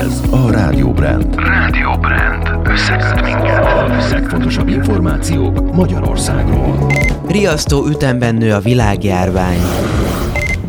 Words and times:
Ez 0.00 0.20
a 0.30 0.50
Rádió 0.50 0.92
Brand. 0.92 1.34
Rádió 1.36 1.90
Brand. 2.00 2.68
Összeköt 2.68 3.22
minket. 3.22 3.64
A 3.64 4.08
legfontosabb 4.10 4.68
információk 4.68 5.74
Magyarországról. 5.74 6.92
Riasztó 7.28 7.86
ütemben 7.86 8.34
nő 8.34 8.52
a 8.52 8.60
világjárvány. 8.60 9.58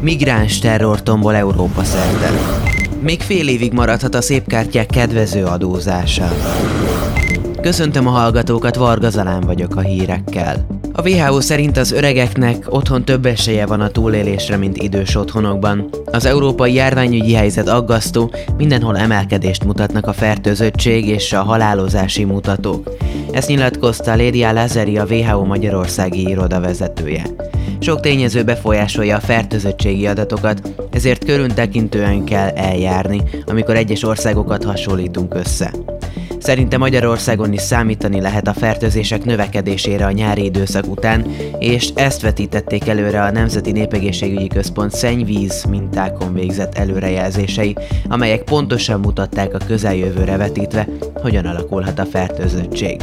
Migráns 0.01 0.59
terror 0.59 1.03
tombol 1.03 1.35
Európa 1.35 1.83
szerte. 1.83 2.31
Még 2.99 3.21
fél 3.21 3.47
évig 3.47 3.73
maradhat 3.73 4.15
a 4.15 4.21
szép 4.21 4.47
kártyák 4.47 4.85
kedvező 4.87 5.43
adózása. 5.43 6.27
Köszöntöm 7.61 8.07
a 8.07 8.11
hallgatókat, 8.11 8.75
Varga 8.75 9.09
Zalán 9.09 9.41
vagyok 9.41 9.75
a 9.75 9.81
hírekkel. 9.81 10.65
A 10.95 11.09
WHO 11.09 11.41
szerint 11.41 11.77
az 11.77 11.91
öregeknek 11.91 12.65
otthon 12.69 13.05
több 13.05 13.25
esélye 13.25 13.65
van 13.65 13.81
a 13.81 13.89
túlélésre, 13.89 14.57
mint 14.57 14.77
idős 14.77 15.15
otthonokban. 15.15 15.89
Az 16.05 16.25
európai 16.25 16.73
járványügyi 16.73 17.33
helyzet 17.33 17.67
aggasztó, 17.67 18.33
mindenhol 18.57 18.97
emelkedést 18.97 19.63
mutatnak 19.63 20.07
a 20.07 20.13
fertőzöttség 20.13 21.07
és 21.07 21.33
a 21.33 21.43
halálozási 21.43 22.23
mutatók. 22.23 22.95
Ezt 23.31 23.47
nyilatkozta 23.47 24.13
Lédia 24.13 24.51
Lazeri, 24.51 24.97
a 24.97 25.05
WHO 25.05 25.45
Magyarországi 25.45 26.29
iroda 26.29 26.59
vezetője. 26.59 27.25
Sok 27.79 27.99
tényező 27.99 28.43
befolyásolja 28.43 29.15
a 29.15 29.19
fertőzöttségi 29.19 30.07
adatokat, 30.07 30.73
ezért 30.91 31.25
körüntekintően 31.25 32.23
kell 32.23 32.49
eljárni, 32.49 33.21
amikor 33.45 33.75
egyes 33.75 34.03
országokat 34.03 34.63
hasonlítunk 34.63 35.35
össze. 35.35 35.71
Szerinte 36.43 36.77
Magyarországon 36.77 37.53
is 37.53 37.61
számítani 37.61 38.21
lehet 38.21 38.47
a 38.47 38.53
fertőzések 38.53 39.23
növekedésére 39.23 40.05
a 40.05 40.11
nyári 40.11 40.43
időszak 40.43 40.87
után, 40.87 41.25
és 41.59 41.89
ezt 41.95 42.21
vetítették 42.21 42.87
előre 42.87 43.21
a 43.21 43.31
Nemzeti 43.31 43.71
Népegészségügyi 43.71 44.47
Központ 44.47 44.91
szennyvíz 44.91 45.63
mintákon 45.69 46.33
végzett 46.33 46.75
előrejelzései, 46.75 47.75
amelyek 48.07 48.43
pontosan 48.43 48.99
mutatták 48.99 49.53
a 49.53 49.65
közeljövőre 49.65 50.37
vetítve, 50.37 50.87
hogyan 51.13 51.45
alakulhat 51.45 51.99
a 51.99 52.05
fertőzöttség. 52.05 53.01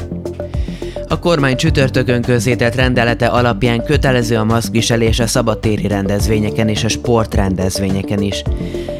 A 1.10 1.18
kormány 1.18 1.56
csütörtökön 1.56 2.22
közzétett 2.22 2.74
rendelete 2.74 3.26
alapján 3.26 3.84
kötelező 3.84 4.36
a 4.36 4.44
maszkviselés 4.44 5.20
a 5.20 5.26
szabadtéri 5.26 5.86
rendezvényeken 5.86 6.68
és 6.68 6.84
a 6.84 6.88
sportrendezvényeken 6.88 8.22
is. 8.22 8.42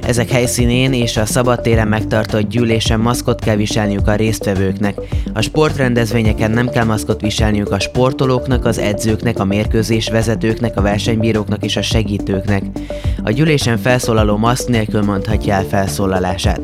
Ezek 0.02 0.30
helyszínén 0.30 0.92
és 0.92 1.16
a 1.16 1.26
szabadtéren 1.26 1.88
megtartott 1.88 2.48
gyűlésen 2.48 3.00
maszkot 3.00 3.40
kell 3.40 3.56
viselniük 3.56 4.08
a 4.08 4.14
résztvevőknek. 4.14 4.98
A 5.34 5.40
sportrendezvényeken 5.40 6.50
nem 6.50 6.68
kell 6.68 6.84
maszkot 6.84 7.20
viselniük 7.20 7.70
a 7.70 7.80
sportolóknak, 7.80 8.64
az 8.64 8.78
edzőknek, 8.78 9.38
a 9.38 9.44
mérkőzés 9.44 10.08
vezetőknek, 10.08 10.76
a 10.76 10.82
versenybíróknak 10.82 11.64
és 11.64 11.76
a 11.76 11.82
segítőknek. 11.82 12.62
A 13.22 13.30
gyűlésen 13.30 13.78
felszólaló 13.78 14.36
maszk 14.36 14.68
nélkül 14.68 15.02
mondhatja 15.02 15.54
el 15.54 15.64
felszólalását. 15.64 16.60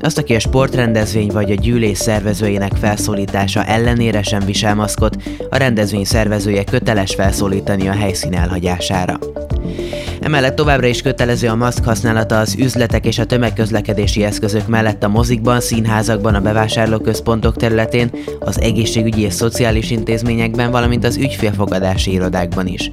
Azt, 0.00 0.18
aki 0.18 0.34
a 0.34 0.38
sportrendezvény 0.38 1.30
vagy 1.32 1.50
a 1.50 1.54
gyűlés 1.54 1.98
szervezőjének 1.98 2.72
felszólítása 2.80 3.64
ellenére 3.64 4.22
sem 4.22 4.40
visel 4.44 4.74
maszkot, 4.74 5.16
a 5.50 5.56
rendezvény 5.56 6.04
szervezője 6.04 6.64
köteles 6.64 7.14
felszólítani 7.14 7.88
a 7.88 7.92
helyszín 7.92 8.34
elhagyására. 8.34 9.18
Emellett 10.20 10.54
továbbra 10.54 10.86
is 10.86 11.02
kötelező 11.02 11.48
a 11.48 11.54
maszk 11.54 11.84
használata 11.84 12.38
az 12.38 12.54
üzletek 12.58 13.06
és 13.06 13.18
a 13.18 13.24
tömegközlekedési 13.24 14.24
eszközök 14.24 14.66
mellett 14.66 15.02
a 15.02 15.08
mozikban, 15.08 15.60
színházakban, 15.60 16.34
a 16.34 16.40
bevásárlóközpontok 16.40 17.56
területén, 17.56 18.10
az 18.38 18.60
egészségügyi 18.60 19.22
és 19.22 19.32
szociális 19.32 19.90
intézményekben, 19.90 20.70
valamint 20.70 21.04
az 21.04 21.16
ügyfélfogadási 21.16 22.12
irodákban 22.12 22.66
is. 22.66 22.90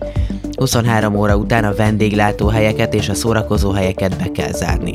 23 0.56 1.16
óra 1.16 1.36
után 1.36 1.64
a 1.64 1.73
vendéglátóhelyeket 1.73 2.94
és 2.94 3.09
a 3.09 3.14
szórakozóhelyeket 3.14 4.17
be 4.17 4.31
kell 4.31 4.52
zárni. 4.52 4.94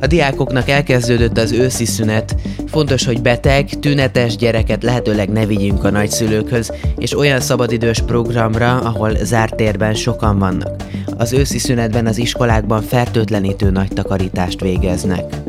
A 0.00 0.06
diákoknak 0.06 0.68
elkezdődött 0.68 1.38
az 1.38 1.52
őszi 1.52 1.84
szünet, 1.84 2.36
fontos, 2.66 3.04
hogy 3.04 3.22
beteg, 3.22 3.68
tünetes 3.68 4.36
gyereket 4.36 4.82
lehetőleg 4.82 5.28
ne 5.28 5.46
vigyünk 5.46 5.84
a 5.84 5.90
nagyszülőkhöz, 5.90 6.72
és 6.96 7.18
olyan 7.18 7.40
szabadidős 7.40 8.00
programra, 8.06 8.78
ahol 8.78 9.16
zárt 9.22 9.56
térben 9.56 9.94
sokan 9.94 10.38
vannak. 10.38 10.82
Az 11.16 11.32
őszi 11.32 11.58
szünetben 11.58 12.06
az 12.06 12.18
iskolákban 12.18 12.82
fertőtlenítő 12.82 13.70
nagy 13.70 13.88
takarítást 13.88 14.60
végeznek. 14.60 15.47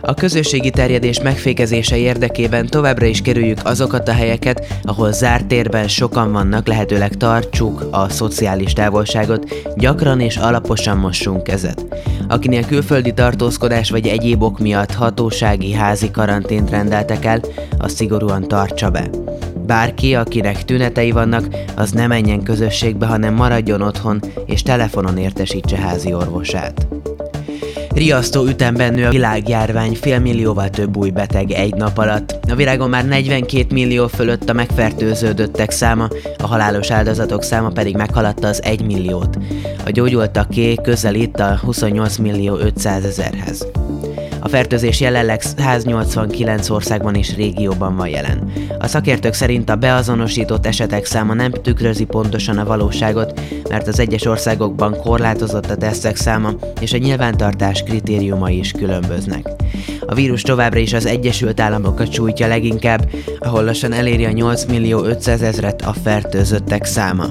A 0.00 0.14
közösségi 0.14 0.70
terjedés 0.70 1.20
megfékezése 1.20 1.96
érdekében 1.96 2.66
továbbra 2.66 3.06
is 3.06 3.22
kerüljük 3.22 3.58
azokat 3.64 4.08
a 4.08 4.12
helyeket, 4.12 4.66
ahol 4.82 5.12
zárt 5.12 5.46
térben 5.46 5.88
sokan 5.88 6.32
vannak, 6.32 6.66
lehetőleg 6.66 7.16
tartsuk 7.16 7.88
a 7.90 8.08
szociális 8.08 8.72
távolságot, 8.72 9.54
gyakran 9.76 10.20
és 10.20 10.36
alaposan 10.36 10.96
mossunk 10.96 11.42
kezet. 11.42 11.86
Akinél 12.28 12.66
külföldi 12.66 13.14
tartózkodás 13.14 13.90
vagy 13.90 14.06
egyéb 14.06 14.42
ok 14.42 14.58
miatt 14.58 14.94
hatósági 14.94 15.72
házi 15.72 16.10
karantént 16.10 16.70
rendeltek 16.70 17.24
el, 17.24 17.40
az 17.78 17.92
szigorúan 17.92 18.48
tartsa 18.48 18.90
be. 18.90 19.10
Bárki, 19.66 20.14
akinek 20.14 20.64
tünetei 20.64 21.10
vannak, 21.10 21.48
az 21.76 21.90
ne 21.90 22.06
menjen 22.06 22.42
közösségbe, 22.42 23.06
hanem 23.06 23.34
maradjon 23.34 23.82
otthon 23.82 24.20
és 24.46 24.62
telefonon 24.62 25.18
értesítse 25.18 25.76
házi 25.76 26.12
orvosát. 26.12 26.86
Riasztó 27.94 28.46
ütemben 28.46 28.94
nő 28.94 29.06
a 29.06 29.10
világjárvány, 29.10 29.94
félmillióval 29.94 30.70
több 30.70 30.96
új 30.96 31.10
beteg 31.10 31.50
egy 31.50 31.74
nap 31.74 31.98
alatt. 31.98 32.38
A 32.50 32.54
világon 32.54 32.88
már 32.88 33.06
42 33.06 33.66
millió 33.70 34.06
fölött 34.06 34.48
a 34.48 34.52
megfertőződöttek 34.52 35.70
száma, 35.70 36.08
a 36.38 36.46
halálos 36.46 36.90
áldozatok 36.90 37.42
száma 37.42 37.68
pedig 37.68 37.96
meghaladta 37.96 38.48
az 38.48 38.62
1 38.62 38.84
milliót. 38.84 39.38
A 39.86 39.90
gyógyultaké 39.90 40.74
közelít 40.74 41.40
a 41.40 41.58
28 41.64 42.16
millió 42.16 42.56
500 42.56 43.04
ezerhez. 43.04 43.66
Fertőzés 44.50 45.00
jelenleg 45.00 45.40
189 45.40 46.70
országban 46.70 47.14
és 47.14 47.34
régióban 47.36 47.96
van 47.96 48.08
jelen. 48.08 48.52
A 48.78 48.86
szakértők 48.86 49.32
szerint 49.32 49.70
a 49.70 49.76
beazonosított 49.76 50.66
esetek 50.66 51.04
száma 51.04 51.34
nem 51.34 51.50
tükrözi 51.50 52.04
pontosan 52.04 52.58
a 52.58 52.64
valóságot, 52.64 53.40
mert 53.68 53.88
az 53.88 53.98
egyes 53.98 54.24
országokban 54.26 54.96
korlátozott 54.96 55.70
a 55.70 55.76
tesztek 55.76 56.16
száma, 56.16 56.52
és 56.80 56.92
a 56.92 56.98
nyilvántartás 56.98 57.82
kritériumai 57.82 58.58
is 58.58 58.72
különböznek. 58.72 59.48
A 60.06 60.14
vírus 60.14 60.42
továbbra 60.42 60.78
is 60.78 60.92
az 60.92 61.06
Egyesült 61.06 61.60
Államokat 61.60 62.12
sújtja 62.12 62.46
leginkább, 62.46 63.10
ahol 63.38 63.64
lassan 63.64 63.92
eléri 63.92 64.24
a 64.24 64.30
8 64.30 64.64
millió 64.64 65.02
500 65.02 65.42
ezret 65.42 65.82
a 65.82 65.92
fertőzöttek 65.92 66.84
száma. 66.84 67.26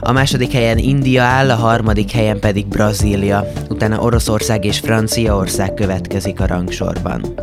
A 0.00 0.12
második 0.12 0.52
helyen 0.52 0.78
India 0.78 1.22
áll, 1.22 1.50
a 1.50 1.54
harmadik 1.54 2.10
helyen 2.10 2.40
pedig 2.40 2.66
Brazília, 2.66 3.52
utána 3.68 4.00
Oroszország 4.00 4.64
és 4.64 4.78
Franciaország 4.78 5.74
következik 5.74 6.40
a 6.40 6.46
rangsorban. 6.46 7.34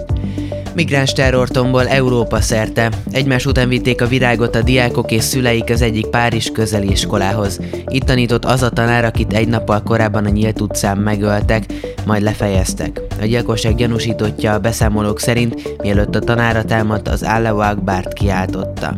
Migráns 0.76 1.14
terrortomból 1.14 1.88
Európa 1.88 2.42
szerte. 2.42 2.90
Egymás 3.12 3.46
után 3.46 3.70
vitték 3.70 4.02
a 4.02 4.08
virágot 4.08 4.56
a 4.56 4.62
diákok 4.62 5.12
és 5.12 5.24
szüleik 5.24 5.70
az 5.70 5.82
egyik 5.82 6.06
Párizs 6.06 6.50
közeli 6.52 6.92
iskolához. 6.92 7.60
Itt 7.88 8.04
tanított 8.04 8.46
az 8.46 8.62
a 8.62 8.70
tanár, 8.70 9.06
akit 9.06 9.34
egy 9.34 9.48
nappal 9.48 9.82
korábban 9.84 10.26
a 10.26 10.30
nyílt 10.30 10.62
utcán 10.62 10.98
megöltek, 10.98 11.64
majd 12.06 12.22
lefejeztek. 12.22 13.02
A 13.22 13.26
gyilkosság 13.26 13.76
gyanúsítottja 13.76 14.54
a 14.54 14.60
beszámolók 14.60 15.20
szerint, 15.20 15.82
mielőtt 15.82 16.16
a 16.16 16.20
tanára 16.20 16.64
támadt, 16.64 17.08
az 17.08 17.24
Allahu 17.24 17.60
Akbárt 17.60 18.14
kiáltotta. 18.14 18.98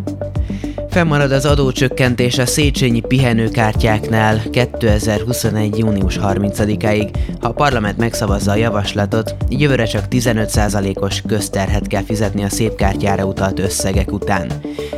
Fennmarad 0.90 1.32
az 1.32 1.46
adócsökkentés 1.46 2.38
a 2.38 2.46
Széchenyi 2.46 3.00
pihenőkártyáknál 3.00 4.42
2021. 4.52 5.78
június 5.78 6.20
30-áig. 6.22 7.10
Ha 7.42 7.48
a 7.48 7.52
parlament 7.52 7.98
megszavazza 7.98 8.52
a 8.52 8.56
javaslatot, 8.56 9.36
jövőre 9.50 9.86
csak 9.86 10.06
15%-os 10.10 11.22
közterhet 11.28 11.88
kell 11.88 12.04
fizetni 12.04 12.44
a 12.44 12.50
szép 12.50 12.76
kártyára 12.76 13.26
utalt 13.26 13.60
összegek 13.60 14.12
után. 14.12 14.52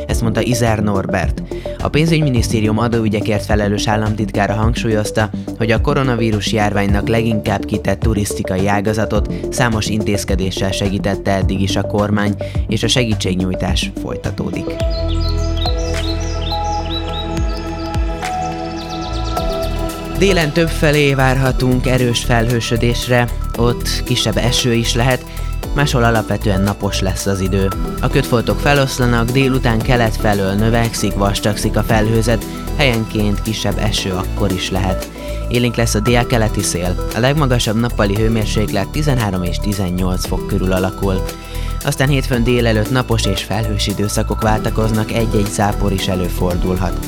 Ezt 0.06 0.20
mondta 0.20 0.40
Izer 0.40 0.82
Norbert. 0.82 1.42
A 1.78 1.88
pénzügyminisztérium 1.88 2.78
adóügyekért 2.78 3.44
felelős 3.44 3.88
államtitkára 3.88 4.54
hangsúlyozta, 4.54 5.30
hogy 5.58 5.70
a 5.70 5.80
koronavírus 5.80 6.52
járványnak 6.52 7.08
leginkább 7.08 7.64
kitett 7.64 8.00
turisztikai 8.00 8.66
ágazatot 8.66 9.32
számos 9.50 9.86
intézkedéssel 9.86 10.70
segítette 10.70 11.34
eddig 11.34 11.60
is 11.60 11.76
a 11.76 11.82
kormány, 11.82 12.34
és 12.68 12.82
a 12.82 12.88
segítségnyújtás 12.88 13.92
folytatódik. 14.02 14.74
Délen 20.20 20.52
több 20.52 20.68
felé 20.68 21.14
várhatunk 21.14 21.86
erős 21.86 22.24
felhősödésre, 22.24 23.28
ott 23.56 24.02
kisebb 24.04 24.36
eső 24.36 24.72
is 24.72 24.94
lehet, 24.94 25.24
máshol 25.74 26.04
alapvetően 26.04 26.62
napos 26.62 27.00
lesz 27.00 27.26
az 27.26 27.40
idő. 27.40 27.68
A 28.00 28.08
kötfoltok 28.08 28.60
feloszlanak, 28.60 29.30
délután 29.30 29.78
kelet 29.78 30.16
felől 30.16 30.52
növekszik, 30.52 31.14
vastagszik 31.14 31.76
a 31.76 31.82
felhőzet, 31.82 32.44
helyenként 32.76 33.42
kisebb 33.42 33.78
eső 33.78 34.10
akkor 34.10 34.52
is 34.52 34.70
lehet. 34.70 35.10
Élénk 35.48 35.76
lesz 35.76 35.94
a 35.94 36.00
délkeleti 36.00 36.62
szél, 36.62 37.06
a 37.14 37.18
legmagasabb 37.18 37.76
nappali 37.76 38.14
hőmérséklet 38.14 38.88
13 38.88 39.42
és 39.42 39.56
18 39.56 40.26
fok 40.26 40.46
körül 40.46 40.72
alakul. 40.72 41.22
Aztán 41.84 42.08
hétfőn 42.08 42.44
délelőtt 42.44 42.90
napos 42.90 43.24
és 43.26 43.42
felhős 43.42 43.86
időszakok 43.86 44.42
váltakoznak, 44.42 45.12
egy-egy 45.12 45.50
zápor 45.50 45.92
is 45.92 46.08
előfordulhat. 46.08 47.06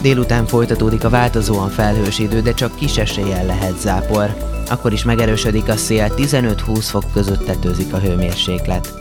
Délután 0.00 0.46
folytatódik 0.46 1.04
a 1.04 1.10
változóan 1.10 1.70
felhős 1.70 2.18
idő, 2.18 2.40
de 2.40 2.54
csak 2.54 2.74
kis 2.74 2.96
eséllyel 2.96 3.46
lehet 3.46 3.80
zápor. 3.80 4.36
Akkor 4.68 4.92
is 4.92 5.04
megerősödik 5.04 5.68
a 5.68 5.76
szél, 5.76 6.12
15-20 6.16 6.78
fok 6.78 7.04
között 7.12 7.44
tetőzik 7.44 7.92
a 7.92 7.98
hőmérséklet. 7.98 8.94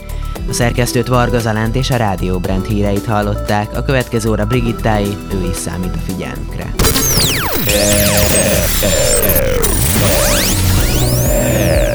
A 0.50 0.54
szerkesztőt 0.54 1.08
Varga 1.08 1.40
Zalánt 1.40 1.76
és 1.76 1.90
a 1.90 1.96
Rádió 1.96 2.40
Brand 2.40 2.66
híreit 2.66 3.06
hallották, 3.06 3.78
a 3.78 3.84
következő 3.84 4.30
óra 4.30 4.46
Brigittái, 4.46 5.18
ő 5.34 5.50
is 5.50 5.56
számít 5.56 5.96
a 5.96 6.12
figyelmükre. 6.12 6.74
Ez 11.76 11.91